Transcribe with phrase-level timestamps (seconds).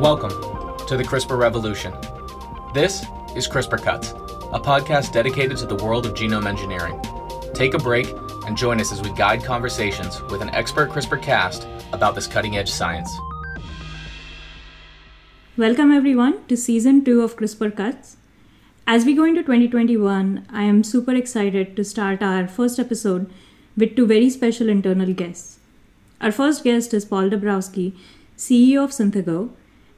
[0.00, 0.30] Welcome
[0.86, 1.92] to the CRISPR Revolution.
[2.72, 7.02] This is CRISPR Cuts, a podcast dedicated to the world of genome engineering.
[7.54, 8.06] Take a break
[8.46, 12.56] and join us as we guide conversations with an expert CRISPR cast about this cutting
[12.56, 13.10] edge science.
[15.56, 18.09] Welcome, everyone, to season two of CRISPR Cuts.
[18.92, 23.30] As we go into 2021, I am super excited to start our first episode
[23.76, 25.60] with two very special internal guests.
[26.20, 27.96] Our first guest is Paul Dabrowski,
[28.36, 29.50] CEO of Synthego,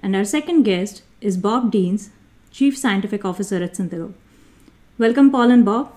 [0.02, 2.10] and our second guest is Bob Deans,
[2.50, 4.12] Chief Scientific Officer at Synthego.
[4.98, 5.90] Welcome, Paul and Bob.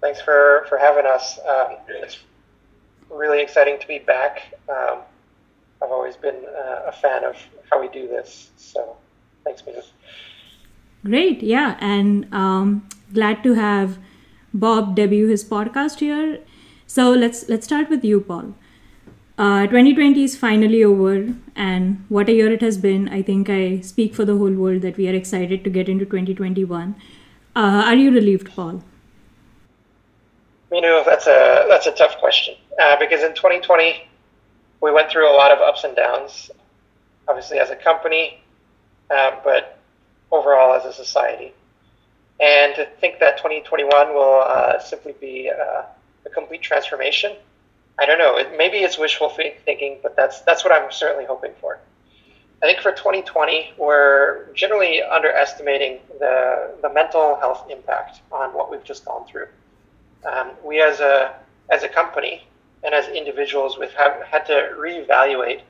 [0.00, 1.40] Thanks for, for having us.
[1.40, 2.18] Um, it's
[3.10, 4.54] really exciting to be back.
[4.68, 4.98] Um,
[5.82, 7.36] I've always been uh, a fan of
[7.72, 8.96] how we do this, so
[9.42, 9.82] thanks, Mina.
[11.04, 13.98] Great, yeah, and um, glad to have
[14.54, 16.38] Bob debut his podcast here.
[16.86, 18.54] So let's let's start with you, Paul.
[19.36, 23.08] Uh, 2020 is finally over, and what a year it has been.
[23.08, 26.06] I think I speak for the whole world that we are excited to get into
[26.06, 26.94] 2021.
[27.54, 28.82] Uh, are you relieved, Paul?
[30.72, 34.08] You know, that's a that's a tough question uh, because in 2020
[34.80, 36.50] we went through a lot of ups and downs,
[37.28, 38.42] obviously as a company,
[39.10, 39.78] uh, but
[40.34, 41.52] overall as a society.
[42.40, 45.82] And to think that 2021 will uh, simply be uh,
[46.26, 47.36] a complete transformation
[47.98, 48.36] I don't know.
[48.36, 51.78] It, maybe it's wishful thinking, but that's that's what I'm certainly hoping for.
[52.62, 58.84] I think for 2020, we're generally underestimating the the mental health impact on what we've
[58.84, 59.46] just gone through.
[60.24, 61.36] Um, we as a
[61.70, 62.46] as a company
[62.82, 65.62] and as individuals, we've have, had to reevaluate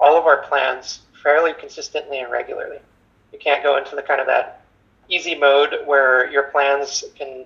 [0.00, 2.78] all of our plans fairly consistently and regularly.
[3.32, 4.62] You can't go into the kind of that
[5.08, 7.44] easy mode where your plans can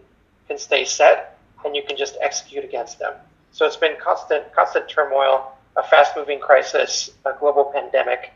[0.49, 3.15] can stay set and you can just execute against them.
[3.53, 8.33] So it's been constant, constant turmoil, a fast-moving crisis, a global pandemic,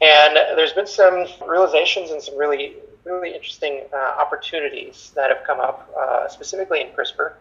[0.00, 5.58] and there's been some realizations and some really, really interesting uh, opportunities that have come
[5.58, 7.32] up, uh, specifically in CRISPR.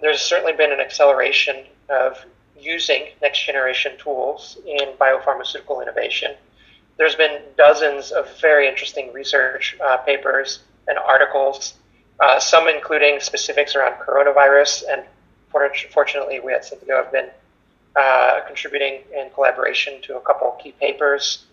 [0.00, 2.22] There's certainly been an acceleration of
[2.58, 6.32] using next-generation tools in biopharmaceutical innovation.
[6.96, 11.74] There's been dozens of very interesting research uh, papers and articles,
[12.20, 15.04] uh, some including specifics around coronavirus and
[15.92, 17.28] fortunately, we at Synthego have been
[17.96, 21.44] uh, contributing in collaboration to a couple key papers.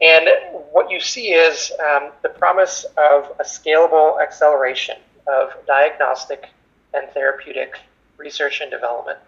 [0.00, 0.28] And
[0.72, 4.96] what you see is um, the promise of a scalable acceleration
[5.26, 6.48] of diagnostic
[6.94, 7.78] and therapeutic
[8.16, 9.18] research and development.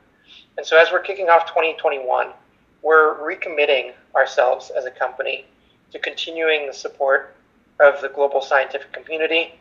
[0.57, 2.29] And so, as we're kicking off 2021,
[2.83, 5.45] we're recommitting ourselves as a company
[5.93, 7.35] to continuing the support
[7.81, 9.55] of the global scientific community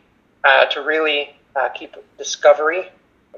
[0.44, 2.90] uh, to really uh, keep discovery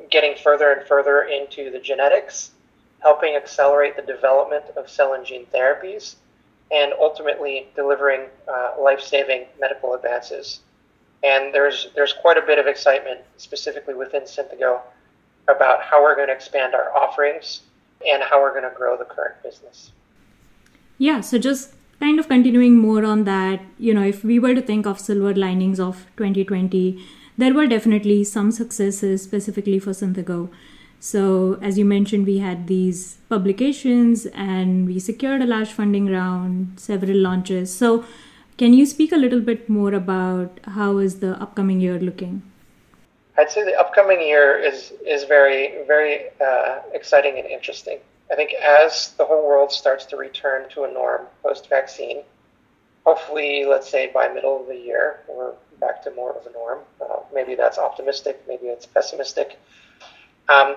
[0.09, 2.51] getting further and further into the genetics,
[2.99, 6.15] helping accelerate the development of cell and gene therapies,
[6.71, 10.61] and ultimately delivering uh, life-saving medical advances.
[11.23, 14.81] And there's there's quite a bit of excitement, specifically within Synthego,
[15.47, 17.61] about how we're going to expand our offerings
[18.07, 19.91] and how we're going to grow the current business.
[21.01, 24.61] Yeah, so just kind of continuing more on that, you know, if we were to
[24.61, 26.99] think of silver linings of 2020
[27.37, 30.49] there were definitely some successes specifically for Synthego.
[30.99, 36.79] So, as you mentioned, we had these publications and we secured a large funding round,
[36.79, 37.73] several launches.
[37.73, 38.05] So,
[38.59, 42.43] can you speak a little bit more about how is the upcoming year looking?
[43.39, 47.97] I'd say the upcoming year is is very very uh, exciting and interesting.
[48.31, 52.21] I think as the whole world starts to return to a norm post vaccine,
[53.05, 56.79] hopefully, let's say by middle of the year, we're back to more of a norm.
[57.01, 59.59] Uh, maybe that's optimistic, maybe it's pessimistic.
[60.47, 60.75] Um,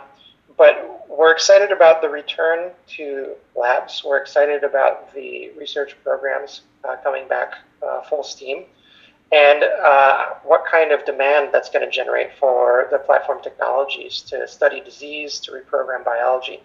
[0.56, 4.02] but we're excited about the return to labs.
[4.04, 8.64] We're excited about the research programs uh, coming back uh, full steam
[9.32, 14.46] and uh, what kind of demand that's going to generate for the platform technologies to
[14.46, 16.60] study disease, to reprogram biology.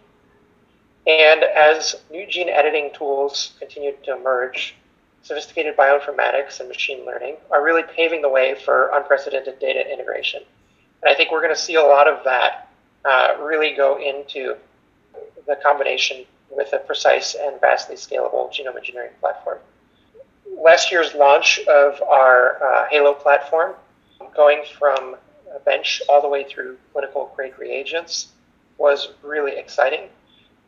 [1.10, 4.76] And as new gene editing tools continue to emerge,
[5.24, 10.44] sophisticated bioinformatics and machine learning are really paving the way for unprecedented data integration.
[11.02, 12.70] And I think we're going to see a lot of that
[13.06, 14.56] uh, really go into
[15.48, 19.58] the combination with a precise and vastly scalable genome engineering platform.
[20.64, 23.74] Last year's launch of our uh, Halo platform,
[24.36, 25.16] going from
[25.56, 28.28] a bench all the way through clinical grade reagents,
[28.78, 30.10] was really exciting.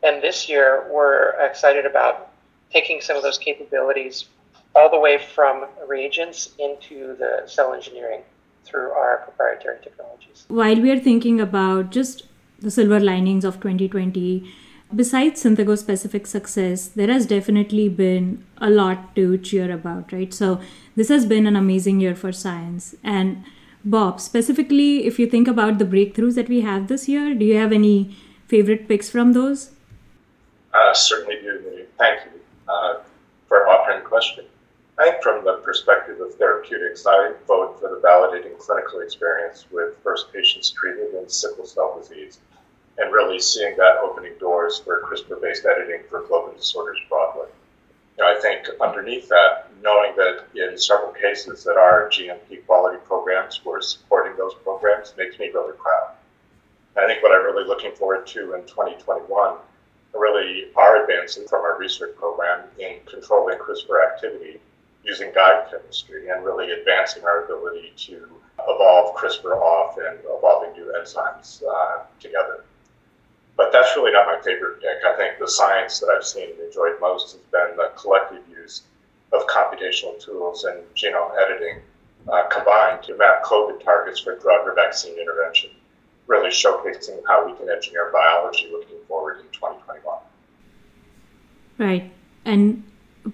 [0.02, 2.30] And this year, we're excited about
[2.72, 4.24] taking some of those capabilities
[4.74, 8.22] all the way from reagents into the cell engineering
[8.64, 10.44] through our proprietary technologies.
[10.48, 12.24] While we are thinking about just
[12.60, 14.50] the silver linings of 2020,
[14.94, 20.32] besides Synthego specific success, there has definitely been a lot to cheer about, right?
[20.32, 20.60] So,
[20.96, 22.94] this has been an amazing year for science.
[23.02, 23.44] And
[23.84, 27.56] Bob, specifically, if you think about the breakthroughs that we have this year, do you
[27.56, 28.16] have any
[28.46, 29.72] favorite picks from those?
[30.72, 31.86] Uh, certainly do.
[31.98, 33.00] Thank you uh,
[33.48, 34.44] for offering the question.
[34.98, 39.96] I think from the perspective of therapeutics, I vote for the validating clinical experience with
[40.02, 42.38] first patients treated in sickle cell disease
[42.98, 47.48] and really seeing that opening doors for CRISPR-based editing for globin disorders broadly.
[48.22, 53.80] I think underneath that, knowing that in several cases that our GMP quality programs were
[53.80, 56.12] supporting those programs makes me really proud.
[56.96, 59.56] I think what I'm really looking forward to in 2021
[60.14, 64.60] really are advancing from our research program in controlling CRISPR activity
[65.04, 68.28] using guide chemistry and really advancing our ability to
[68.68, 72.64] evolve CRISPR off and evolving new enzymes uh, together.
[73.56, 75.04] But that's really not my favorite pick.
[75.06, 78.82] I think the science that I've seen and enjoyed most has been the collective use
[79.32, 81.80] of computational tools and genome editing
[82.28, 85.70] uh, combined to map COVID targets for drug or vaccine intervention,
[86.26, 89.71] really showcasing how we can engineer biology looking forward in 2021.
[91.82, 92.12] Right.
[92.44, 92.84] And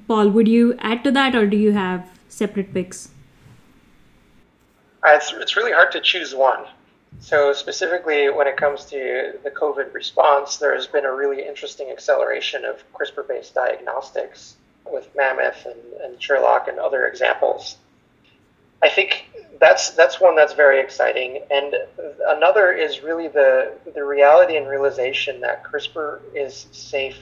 [0.06, 3.10] Paul, would you add to that or do you have separate picks?
[5.06, 6.64] Uh, it's, it's really hard to choose one.
[7.20, 11.90] So, specifically, when it comes to the COVID response, there has been a really interesting
[11.90, 14.56] acceleration of CRISPR based diagnostics
[14.90, 17.76] with Mammoth and, and Sherlock and other examples.
[18.82, 19.26] I think
[19.60, 21.42] that's that's one that's very exciting.
[21.50, 21.74] And
[22.28, 27.18] another is really the the reality and realization that CRISPR is safe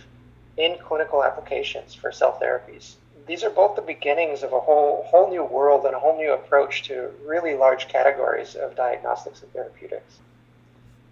[0.57, 2.95] in clinical applications for cell therapies.
[3.27, 6.33] These are both the beginnings of a whole whole new world and a whole new
[6.33, 10.19] approach to really large categories of diagnostics and therapeutics.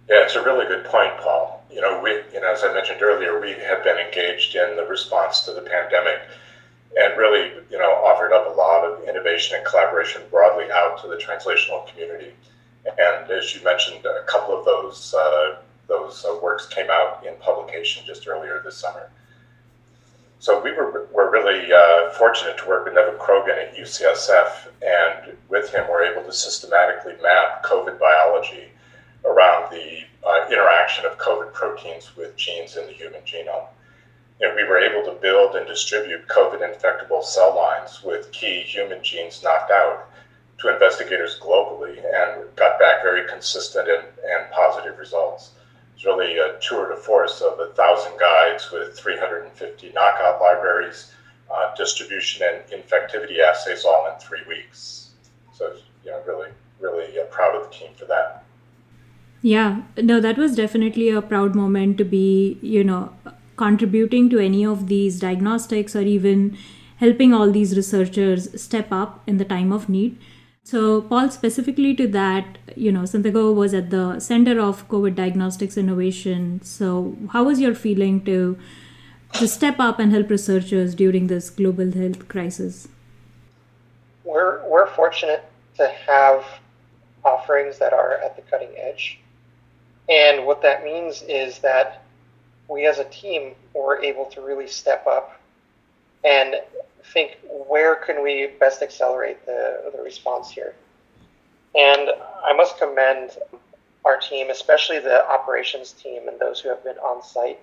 [0.07, 1.63] Yeah, it's a really good point, Paul.
[1.71, 4.85] You know, we, you know, as I mentioned earlier, we have been engaged in the
[4.85, 6.21] response to the pandemic
[6.97, 11.07] and really, you know, offered up a lot of innovation and collaboration broadly out to
[11.07, 12.31] the translational community.
[12.85, 15.57] And as you mentioned, a couple of those uh,
[15.87, 19.09] those uh, works came out in publication just earlier this summer.
[20.45, 25.35] So we were, were really uh, fortunate to work with Nevan Krogan at UCSF, and
[25.49, 28.65] with him, we're able to systematically map COVID biology
[29.25, 33.65] around the uh, interaction of COVID proteins with genes in the human genome.
[34.39, 39.03] And we were able to build and distribute COVID infectable cell lines with key human
[39.03, 40.11] genes knocked out
[40.59, 45.53] to investigators globally and got back very consistent and, and positive results.
[45.95, 51.13] It's really a tour de force of a thousand guides with 350 knockout libraries,
[51.49, 55.11] uh, distribution and infectivity assays all in three weeks.
[55.53, 56.49] So, you know, really,
[56.81, 58.43] really uh, proud of the team for that.
[59.41, 63.13] Yeah, no, that was definitely a proud moment to be, you know,
[63.55, 66.57] contributing to any of these diagnostics or even
[66.97, 70.17] helping all these researchers step up in the time of need.
[70.65, 75.77] So, Paul, specifically to that, you know, Synthego was at the center of COVID diagnostics
[75.77, 76.59] innovation.
[76.63, 78.57] So, how was your feeling to
[79.33, 82.87] to step up and help researchers during this global health crisis?
[84.23, 85.45] We're we're fortunate
[85.77, 86.43] to have
[87.23, 89.19] offerings that are at the cutting edge,
[90.09, 92.01] and what that means is that
[92.67, 95.39] we as a team were able to really step up
[96.23, 96.55] and
[97.13, 100.75] think where can we best accelerate the, the response here.
[101.75, 102.09] And
[102.43, 103.31] I must commend
[104.05, 107.59] our team, especially the operations team and those who have been on site.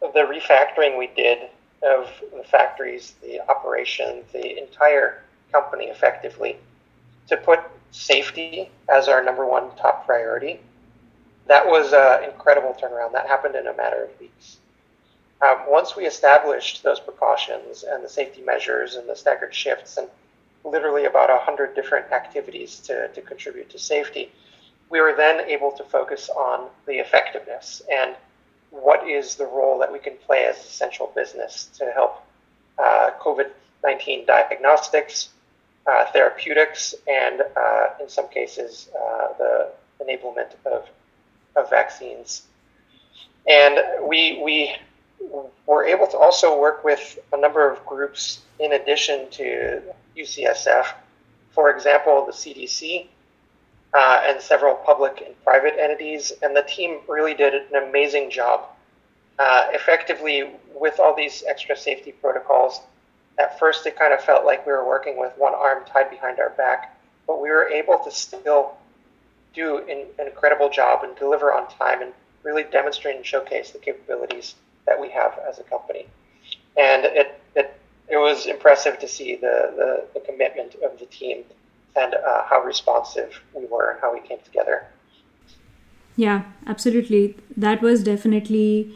[0.00, 1.50] The refactoring we did
[1.82, 6.56] of the factories, the operation, the entire company effectively,
[7.28, 10.60] to put safety as our number one top priority,
[11.46, 13.12] that was an incredible turnaround.
[13.12, 14.58] That happened in a matter of weeks.
[15.42, 20.08] Um, once we established those precautions and the safety measures and the staggered shifts and
[20.64, 24.30] literally about 100 different activities to, to contribute to safety,
[24.90, 28.16] we were then able to focus on the effectiveness and
[28.70, 32.22] what is the role that we can play as essential business to help
[32.78, 33.50] uh, COVID
[33.82, 35.30] 19 diagnostics,
[35.86, 39.70] uh, therapeutics, and uh, in some cases, uh, the
[40.02, 40.86] enablement of,
[41.56, 42.42] of vaccines.
[43.48, 44.74] And we, we
[45.66, 49.82] we're able to also work with a number of groups in addition to
[50.16, 50.86] UCSF.
[51.52, 53.06] For example, the CDC
[53.92, 56.32] uh, and several public and private entities.
[56.42, 58.64] And the team really did an amazing job.
[59.38, 62.80] Uh, effectively, with all these extra safety protocols,
[63.38, 66.38] at first it kind of felt like we were working with one arm tied behind
[66.38, 66.96] our back.
[67.26, 68.72] but we were able to still
[69.54, 72.12] do an, an incredible job and deliver on time and
[72.42, 74.54] really demonstrate and showcase the capabilities
[74.90, 76.04] that we have as a company.
[76.76, 77.68] And it, it,
[78.08, 81.44] it was impressive to see the, the, the commitment of the team
[81.96, 84.86] and uh, how responsive we were and how we came together.
[86.16, 87.36] Yeah, absolutely.
[87.56, 88.94] That was definitely,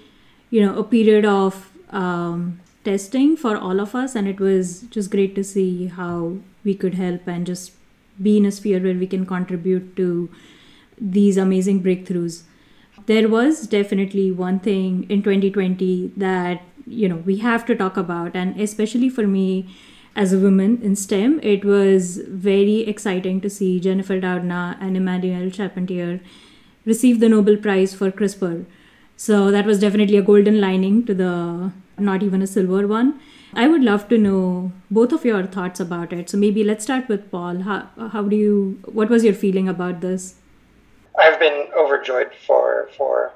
[0.51, 5.11] you know, a period of um, testing for all of us, and it was just
[5.11, 7.73] great to see how we could help and just
[8.23, 10.29] be in a sphere where we can contribute to
[11.01, 12.43] these amazing breakthroughs.
[13.07, 18.35] There was definitely one thing in 2020 that you know we have to talk about,
[18.35, 19.75] and especially for me
[20.17, 25.53] as a woman in STEM, it was very exciting to see Jennifer Doudna and Emmanuelle
[25.53, 26.21] Charpentier
[26.85, 28.65] receive the Nobel Prize for CRISPR.
[29.17, 33.21] So that was definitely a golden lining to the not even a silver one.
[33.55, 36.29] I would love to know both of your thoughts about it.
[36.29, 37.61] So maybe let's start with Paul.
[37.63, 40.35] How, how do you, what was your feeling about this?
[41.19, 43.33] I've been overjoyed for, for,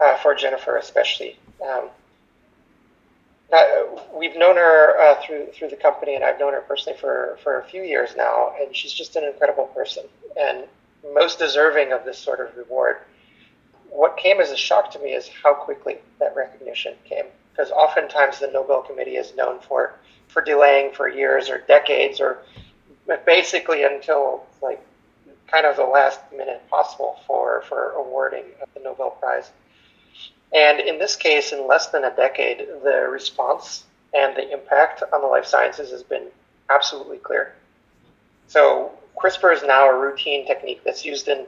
[0.00, 1.38] uh, for Jennifer especially.
[1.62, 1.90] Um,
[4.14, 7.60] we've known her uh, through through the company, and I've known her personally for, for
[7.60, 10.04] a few years now, and she's just an incredible person
[10.38, 10.64] and
[11.14, 12.96] most deserving of this sort of reward.
[13.90, 18.38] What came as a shock to me is how quickly that recognition came because oftentimes
[18.38, 19.94] the Nobel Committee is known for
[20.28, 22.38] for delaying for years or decades or
[23.24, 24.84] basically until like
[25.50, 29.50] kind of the last minute possible for for awarding the Nobel Prize.
[30.54, 35.20] And in this case, in less than a decade, the response and the impact on
[35.20, 36.28] the life sciences has been
[36.70, 37.54] absolutely clear.
[38.46, 41.44] So CRISPR is now a routine technique that's used in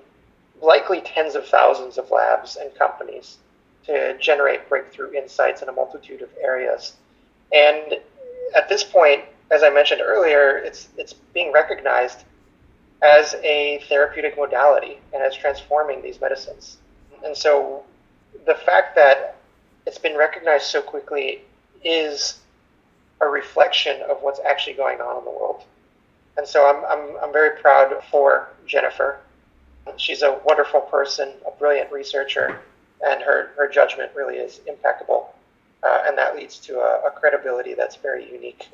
[0.61, 3.39] likely tens of thousands of labs and companies
[3.87, 6.95] to generate breakthrough insights in a multitude of areas.
[7.53, 7.99] And
[8.55, 12.25] at this point, as I mentioned earlier, it's it's being recognized
[13.03, 16.79] as a therapeutic modality and as transforming these medicines.
[17.25, 17.83] And so
[18.47, 19.37] the fact that
[19.87, 21.43] it's been recognized so quickly
[21.83, 22.41] is
[23.21, 25.65] a reflection of what's actually going on in the world.
[26.37, 29.21] And so I'm, I'm, I'm very proud for Jennifer.
[29.97, 32.61] She's a wonderful person, a brilliant researcher,
[33.07, 35.35] and her, her judgment really is impeccable.
[35.83, 38.69] Uh, and that leads to a, a, credibility that's very unique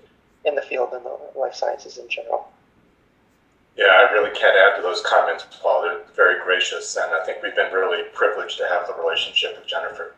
[0.45, 2.49] in the field and the life sciences in general.
[3.77, 5.83] Yeah, I really can't add to those comments, Paul.
[5.83, 9.67] They're very gracious, and I think we've been really privileged to have the relationship with
[9.67, 10.15] Jennifer.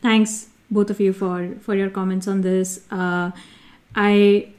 [0.00, 2.86] Thanks, both of you, for for your comments on this.
[2.90, 3.32] Uh,
[3.96, 4.52] I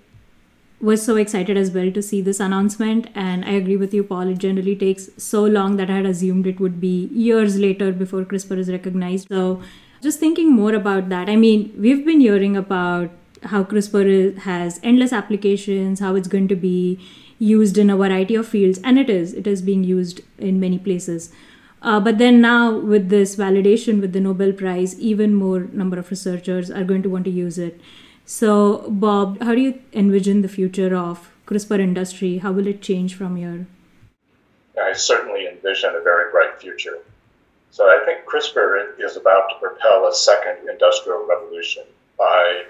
[0.81, 4.27] was so excited as well to see this announcement and i agree with you paul
[4.27, 8.23] it generally takes so long that i had assumed it would be years later before
[8.23, 9.61] crispr is recognized so
[10.01, 13.11] just thinking more about that i mean we've been hearing about
[13.43, 16.99] how crispr has endless applications how it's going to be
[17.49, 20.79] used in a variety of fields and it is it is being used in many
[20.79, 21.31] places
[21.81, 26.11] uh, but then now with this validation with the nobel prize even more number of
[26.11, 27.81] researchers are going to want to use it
[28.25, 32.37] so, Bob, how do you envision the future of CRISPR industry?
[32.37, 33.67] How will it change from here?
[34.81, 36.99] I certainly envision a very bright future.
[37.71, 41.83] So, I think CRISPR is about to propel a second industrial revolution
[42.17, 42.63] by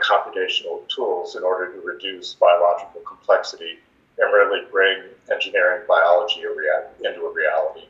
[0.00, 3.78] computational tools in order to reduce biological complexity
[4.18, 5.02] and really bring
[5.32, 7.86] engineering biology into a reality.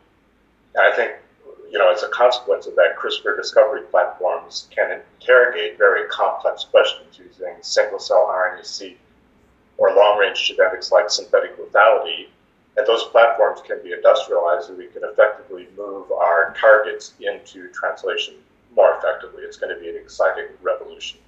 [0.75, 1.13] And I think
[1.71, 7.19] you know, as a consequence of that, CRISPR discovery platforms can interrogate very complex questions
[7.19, 8.97] using single cell RNA-seq
[9.79, 12.27] or long-range genetics like synthetic lethality.
[12.77, 18.35] And those platforms can be industrialized and we can effectively move our targets into translation
[18.75, 19.43] more effectively.
[19.45, 21.19] It's going to be an exciting revolution.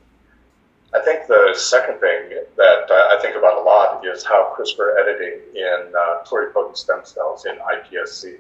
[0.95, 5.41] I think the second thing that I think about a lot is how CRISPR editing
[5.55, 8.37] in uh, pluripotent stem cells in iPSC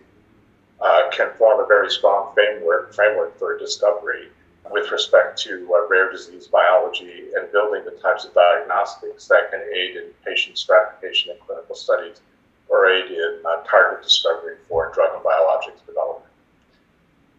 [0.81, 4.29] uh, can form a very strong framework, framework for discovery
[4.71, 9.61] with respect to uh, rare disease biology and building the types of diagnostics that can
[9.75, 12.21] aid in patient stratification in clinical studies
[12.69, 16.31] or aid in uh, target discovery for drug and biologics development.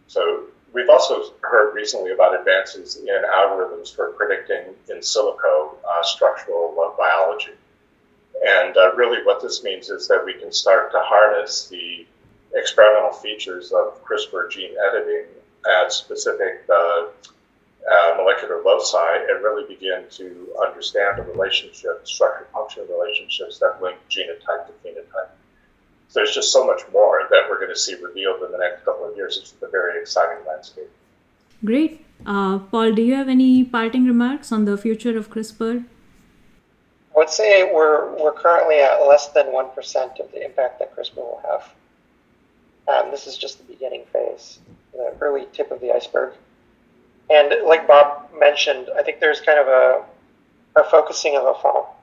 [0.08, 0.44] So
[0.74, 7.52] we've also heard recently about advances in algorithms for predicting in silico uh, structural biology.
[8.46, 12.04] And uh, really what this means is that we can start to harness the
[12.54, 15.26] experimental features of CRISPR gene editing
[15.80, 17.06] at specific uh,
[17.90, 23.96] uh, molecular loci and really begin to understand the relationship, structure function relationships that link
[24.10, 25.30] genotype to phenotype.
[26.14, 28.84] So there's just so much more that we're going to see revealed in the next
[28.84, 29.36] couple of years.
[29.36, 30.88] It's a very exciting landscape.
[31.64, 32.06] Great.
[32.24, 35.84] Uh, Paul, do you have any parting remarks on the future of CRISPR?
[35.84, 40.94] I would say we're we're currently at less than one percent of the impact that
[40.94, 41.74] CRISPR will have.
[42.86, 44.60] Um, this is just the beginning phase,
[44.92, 46.34] the early tip of the iceberg.
[47.28, 50.04] And like Bob mentioned, I think there's kind of a,
[50.76, 51.93] a focusing of a funnel.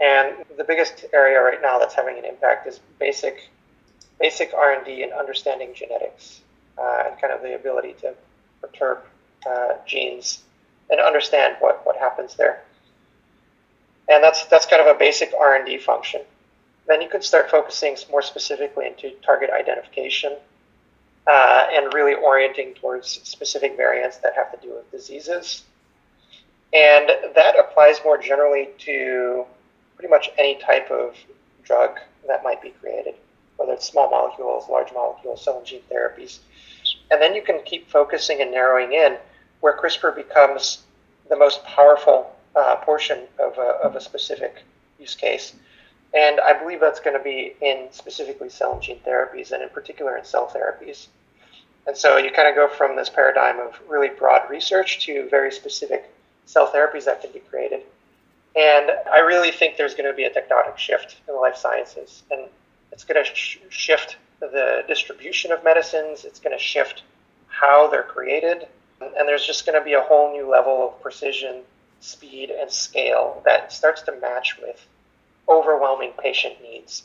[0.00, 3.48] And the biggest area right now that's having an impact is basic
[4.20, 6.40] basic R&D and understanding genetics
[6.76, 8.12] uh, and kind of the ability to
[8.60, 8.98] perturb
[9.48, 10.42] uh, genes
[10.90, 12.62] and understand what, what happens there.
[14.08, 16.22] And that's that's kind of a basic R&D function.
[16.86, 20.36] Then you could start focusing more specifically into target identification
[21.26, 25.64] uh, and really orienting towards specific variants that have to do with diseases.
[26.72, 29.44] And that applies more generally to
[29.98, 31.16] pretty much any type of
[31.64, 33.14] drug that might be created,
[33.56, 36.38] whether it's small molecules, large molecules, cell and gene therapies.
[37.10, 39.16] And then you can keep focusing and narrowing in
[39.60, 40.84] where CRISPR becomes
[41.28, 44.62] the most powerful uh, portion of a, of a specific
[45.00, 45.54] use case.
[46.14, 49.68] And I believe that's going to be in specifically cell and gene therapies, and in
[49.68, 51.08] particular in cell therapies.
[51.88, 55.50] And so you kind of go from this paradigm of really broad research to very
[55.50, 56.08] specific
[56.46, 57.82] cell therapies that can be created.
[58.56, 62.48] And I really think there's going to be a tectonic shift in life sciences, and
[62.92, 66.24] it's going to sh- shift the distribution of medicines.
[66.24, 67.02] It's going to shift
[67.48, 68.66] how they're created,
[69.00, 71.62] and there's just going to be a whole new level of precision,
[72.00, 74.84] speed, and scale that starts to match with
[75.48, 77.04] overwhelming patient needs.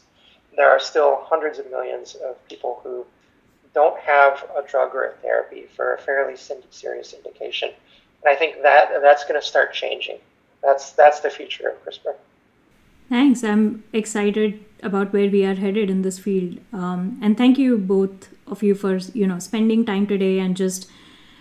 [0.55, 3.05] There are still hundreds of millions of people who
[3.73, 7.69] don't have a drug or a therapy for a fairly serious indication.
[8.23, 10.19] And I think that that's going to start changing.
[10.63, 12.15] That's that's the future of CRISPR.
[13.09, 13.43] Thanks.
[13.43, 16.57] I'm excited about where we are headed in this field.
[16.71, 20.89] Um, and thank you both of you for you know spending time today and just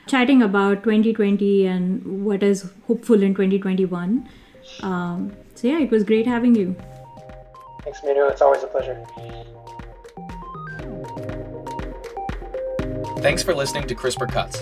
[0.07, 4.29] chatting about 2020 and what is hopeful in 2021.
[4.83, 6.75] Um, so yeah, it was great having you.
[7.83, 8.31] Thanks, Minu.
[8.31, 9.05] It's always a pleasure.
[13.23, 14.58] Thanks for listening to CRISPR Cuts.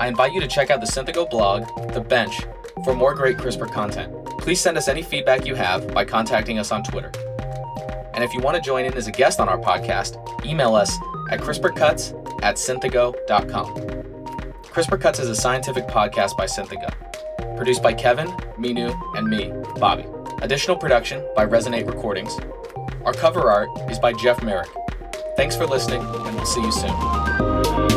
[0.00, 2.40] I invite you to check out the Synthego blog, The Bench,
[2.84, 4.12] for more great CRISPR content.
[4.38, 7.12] Please send us any feedback you have by contacting us on Twitter.
[8.14, 10.96] And if you want to join in as a guest on our podcast, email us
[11.30, 14.02] at CRISPRcuts at synthego.com.
[14.72, 16.90] CRISPR Cuts is a scientific podcast by Synthego,
[17.56, 20.06] produced by Kevin, Minu, and me, Bobby.
[20.40, 22.34] Additional production by Resonate Recordings.
[23.04, 24.70] Our cover art is by Jeff Merrick.
[25.36, 27.91] Thanks for listening, and we'll see you soon.